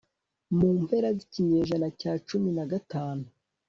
mu 0.57 0.69
mpera 0.83 1.09
z'ikinyejana 1.17 1.87
cya 1.99 2.13
cumi 2.27 2.49
na 2.57 2.65
gatanu 2.71 3.25